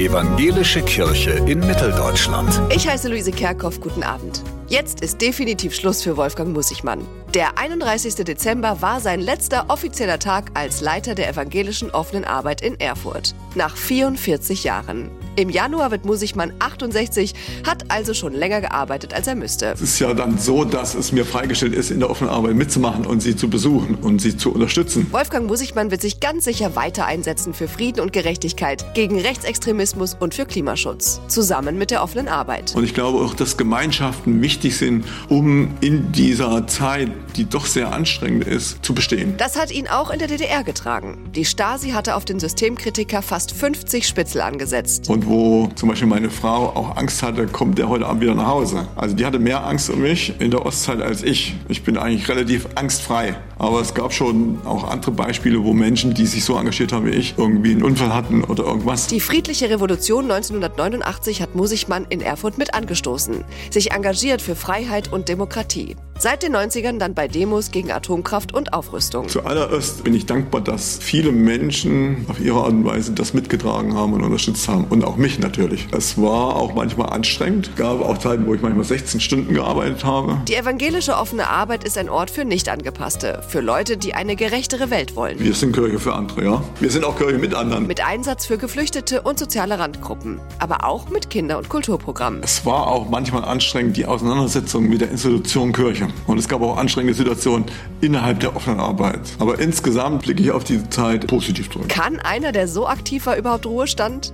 Evangelische 0.00 0.82
Kirche 0.82 1.30
in 1.46 1.60
Mitteldeutschland. 1.60 2.60
Ich 2.74 2.88
heiße 2.88 3.08
Luise 3.08 3.30
Kerkhoff, 3.30 3.80
guten 3.80 4.02
Abend. 4.02 4.42
Jetzt 4.66 5.02
ist 5.02 5.20
definitiv 5.20 5.72
Schluss 5.72 6.02
für 6.02 6.16
Wolfgang 6.16 6.52
Mussigmann. 6.52 7.06
Der 7.32 7.58
31. 7.58 8.16
Dezember 8.16 8.82
war 8.82 8.98
sein 8.98 9.20
letzter 9.20 9.66
offizieller 9.68 10.18
Tag 10.18 10.50
als 10.54 10.80
Leiter 10.80 11.14
der 11.14 11.28
evangelischen 11.28 11.92
offenen 11.92 12.24
Arbeit 12.24 12.60
in 12.60 12.80
Erfurt. 12.80 13.36
Nach 13.54 13.76
44 13.76 14.64
Jahren. 14.64 15.12
Im 15.36 15.50
Januar 15.50 15.90
wird 15.90 16.04
Musigmann 16.04 16.52
68, 16.60 17.34
hat 17.66 17.90
also 17.90 18.14
schon 18.14 18.34
länger 18.34 18.60
gearbeitet, 18.60 19.14
als 19.14 19.26
er 19.26 19.34
müsste. 19.34 19.72
Es 19.72 19.80
ist 19.80 19.98
ja 19.98 20.14
dann 20.14 20.38
so, 20.38 20.64
dass 20.64 20.94
es 20.94 21.10
mir 21.10 21.24
freigestellt 21.24 21.74
ist, 21.74 21.90
in 21.90 21.98
der 21.98 22.08
offenen 22.08 22.30
Arbeit 22.30 22.54
mitzumachen 22.54 23.04
und 23.04 23.20
sie 23.20 23.34
zu 23.34 23.50
besuchen 23.50 23.96
und 23.96 24.20
sie 24.20 24.36
zu 24.36 24.52
unterstützen. 24.52 25.08
Wolfgang 25.10 25.48
Musigmann 25.48 25.90
wird 25.90 26.02
sich 26.02 26.20
ganz 26.20 26.44
sicher 26.44 26.76
weiter 26.76 27.06
einsetzen 27.06 27.52
für 27.52 27.66
Frieden 27.66 28.00
und 28.00 28.12
Gerechtigkeit, 28.12 28.94
gegen 28.94 29.18
Rechtsextremismus 29.18 30.16
und 30.20 30.34
für 30.34 30.46
Klimaschutz. 30.46 31.20
Zusammen 31.26 31.78
mit 31.78 31.90
der 31.90 32.04
offenen 32.04 32.28
Arbeit. 32.28 32.72
Und 32.76 32.84
ich 32.84 32.94
glaube 32.94 33.18
auch, 33.18 33.34
dass 33.34 33.56
Gemeinschaften 33.56 34.40
wichtig 34.40 34.76
sind, 34.76 35.04
um 35.28 35.70
in 35.80 36.12
dieser 36.12 36.68
Zeit, 36.68 37.10
die 37.34 37.46
doch 37.46 37.66
sehr 37.66 37.92
anstrengend 37.92 38.46
ist, 38.46 38.84
zu 38.84 38.94
bestehen. 38.94 39.34
Das 39.36 39.58
hat 39.58 39.72
ihn 39.72 39.88
auch 39.88 40.10
in 40.10 40.20
der 40.20 40.28
DDR 40.28 40.62
getragen. 40.62 41.18
Die 41.34 41.44
Stasi 41.44 41.90
hatte 41.90 42.14
auf 42.14 42.24
den 42.24 42.38
Systemkritiker 42.38 43.20
fast 43.20 43.50
50 43.50 44.06
Spitzel 44.06 44.40
angesetzt. 44.40 45.10
Und 45.10 45.23
wo 45.26 45.68
zum 45.74 45.88
Beispiel 45.88 46.08
meine 46.08 46.30
Frau 46.30 46.68
auch 46.74 46.96
Angst 46.96 47.22
hatte, 47.22 47.46
kommt 47.46 47.78
der 47.78 47.88
heute 47.88 48.06
Abend 48.06 48.22
wieder 48.22 48.34
nach 48.34 48.46
Hause. 48.46 48.86
Also 48.96 49.14
die 49.14 49.24
hatte 49.24 49.38
mehr 49.38 49.66
Angst 49.66 49.90
um 49.90 50.00
mich 50.00 50.34
in 50.40 50.50
der 50.50 50.64
Ostzeit 50.64 51.00
als 51.00 51.22
ich. 51.22 51.54
Ich 51.68 51.82
bin 51.82 51.96
eigentlich 51.96 52.28
relativ 52.28 52.68
angstfrei. 52.74 53.36
Aber 53.58 53.80
es 53.80 53.94
gab 53.94 54.12
schon 54.12 54.58
auch 54.64 54.84
andere 54.84 55.12
Beispiele, 55.12 55.62
wo 55.64 55.72
Menschen, 55.72 56.14
die 56.14 56.26
sich 56.26 56.44
so 56.44 56.56
engagiert 56.56 56.92
haben 56.92 57.06
wie 57.06 57.10
ich, 57.10 57.34
irgendwie 57.36 57.72
einen 57.72 57.82
Unfall 57.82 58.12
hatten 58.12 58.44
oder 58.44 58.64
irgendwas. 58.64 59.06
Die 59.06 59.20
friedliche 59.20 59.70
Revolution 59.70 60.30
1989 60.30 61.40
hat 61.40 61.54
Musigmann 61.54 62.06
in 62.08 62.20
Erfurt 62.20 62.58
mit 62.58 62.74
angestoßen, 62.74 63.44
sich 63.70 63.92
engagiert 63.92 64.42
für 64.42 64.56
Freiheit 64.56 65.12
und 65.12 65.28
Demokratie. 65.28 65.96
Seit 66.18 66.42
den 66.42 66.56
90ern 66.56 66.98
dann 66.98 67.12
bei 67.12 67.28
Demos 67.28 67.70
gegen 67.70 67.90
Atomkraft 67.90 68.54
und 68.54 68.72
Aufrüstung. 68.72 69.28
Zuallererst 69.28 70.04
bin 70.04 70.14
ich 70.14 70.26
dankbar, 70.26 70.60
dass 70.60 70.98
viele 70.98 71.32
Menschen 71.32 72.24
auf 72.28 72.40
ihre 72.40 72.60
Art 72.60 72.70
und 72.70 72.84
Weise 72.84 73.12
das 73.12 73.34
mitgetragen 73.34 73.94
haben 73.94 74.12
und 74.14 74.22
unterstützt 74.22 74.68
haben. 74.68 74.84
Und 74.88 75.04
auch 75.04 75.16
mich 75.16 75.38
natürlich. 75.38 75.88
Es 75.92 76.16
war 76.16 76.56
auch 76.56 76.74
manchmal 76.74 77.10
anstrengend. 77.10 77.70
Es 77.70 77.76
gab 77.76 78.00
auch 78.00 78.16
Zeiten, 78.18 78.46
wo 78.46 78.54
ich 78.54 78.62
manchmal 78.62 78.84
16 78.84 79.20
Stunden 79.20 79.52
gearbeitet 79.52 80.04
habe. 80.04 80.40
Die 80.48 80.54
evangelische 80.54 81.16
offene 81.16 81.48
Arbeit 81.48 81.84
ist 81.84 81.98
ein 81.98 82.08
Ort 82.08 82.30
für 82.30 82.44
Nichtangepasste, 82.44 83.42
für 83.46 83.60
Leute, 83.60 83.96
die 83.96 84.14
eine 84.14 84.36
gerechtere 84.36 84.90
Welt 84.90 85.16
wollen. 85.16 85.40
Wir 85.40 85.52
sind 85.52 85.74
Kirche 85.74 85.98
für 85.98 86.14
andere, 86.14 86.44
ja. 86.44 86.64
Wir 86.80 86.90
sind 86.90 87.04
auch 87.04 87.18
Kirche 87.18 87.38
mit 87.38 87.54
anderen. 87.54 87.86
Mit 87.86 88.06
Einsatz 88.06 88.46
für 88.46 88.56
Geflüchtete 88.56 89.20
und 89.22 89.38
soziale 89.38 89.78
Randgruppen, 89.78 90.40
aber 90.58 90.84
auch 90.84 91.10
mit 91.10 91.28
Kinder- 91.28 91.58
und 91.58 91.68
Kulturprogrammen. 91.68 92.40
Es 92.42 92.64
war 92.64 92.86
auch 92.86 93.10
manchmal 93.10 93.44
anstrengend, 93.44 93.96
die 93.96 94.06
Auseinandersetzung 94.06 94.88
mit 94.88 95.00
der 95.00 95.10
Institution 95.10 95.72
Kirche. 95.72 96.04
Und 96.26 96.38
es 96.38 96.48
gab 96.48 96.62
auch 96.62 96.76
anstrengende 96.76 97.14
Situationen 97.14 97.66
innerhalb 98.00 98.40
der 98.40 98.56
offenen 98.56 98.80
Arbeit. 98.80 99.20
Aber 99.38 99.58
insgesamt 99.58 100.22
blicke 100.22 100.42
ich 100.42 100.50
auf 100.50 100.64
diese 100.64 100.88
Zeit 100.90 101.26
positiv 101.26 101.70
zurück. 101.70 101.88
Kann 101.88 102.20
einer, 102.20 102.52
der 102.52 102.68
so 102.68 102.86
aktiv 102.86 103.26
war, 103.26 103.36
überhaupt 103.36 103.66
Ruhestand? 103.66 104.32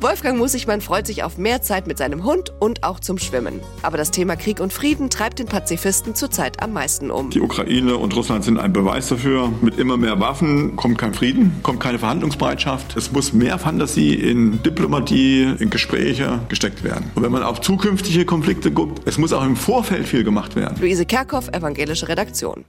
Wolfgang 0.00 0.38
Musigmann 0.38 0.80
freut 0.80 1.06
sich 1.06 1.22
auf 1.22 1.38
mehr 1.38 1.62
Zeit 1.62 1.86
mit 1.86 1.98
seinem 1.98 2.24
Hund 2.24 2.52
und 2.60 2.84
auch 2.84 3.00
zum 3.00 3.18
Schwimmen. 3.18 3.60
Aber 3.82 3.96
das 3.96 4.10
Thema 4.10 4.36
Krieg 4.36 4.60
und 4.60 4.72
Frieden 4.72 5.10
treibt 5.10 5.38
den 5.38 5.46
Pazifisten 5.46 6.14
zurzeit 6.14 6.62
am 6.62 6.72
meisten 6.72 7.10
um. 7.10 7.30
Die 7.30 7.40
Ukraine 7.40 7.96
und 7.96 8.14
Russland 8.16 8.44
sind 8.44 8.58
ein 8.58 8.72
Beweis 8.72 9.08
dafür. 9.08 9.52
Mit 9.60 9.78
immer 9.78 9.96
mehr 9.96 10.20
Waffen 10.20 10.76
kommt 10.76 10.98
kein 10.98 11.14
Frieden, 11.14 11.52
kommt 11.62 11.80
keine 11.80 11.98
Verhandlungsbereitschaft. 11.98 12.96
Es 12.96 13.12
muss 13.12 13.32
mehr 13.32 13.58
Fantasie 13.58 14.14
in 14.14 14.62
Diplomatie, 14.62 15.54
in 15.58 15.70
Gespräche 15.70 16.40
gesteckt 16.48 16.84
werden. 16.84 17.10
Und 17.14 17.22
wenn 17.22 17.32
man 17.32 17.42
auf 17.42 17.60
zukünftige 17.60 18.24
Konflikte 18.24 18.70
guckt, 18.70 19.02
es 19.06 19.18
muss 19.18 19.32
auch 19.32 19.44
im 19.44 19.56
Vorfeld 19.56 20.06
viel 20.06 20.24
gemacht 20.24 20.56
werden. 20.56 20.80
Luise 20.80 21.06
Kerkhoff, 21.10 21.48
Evangelische 21.48 22.06
Redaktion. 22.06 22.64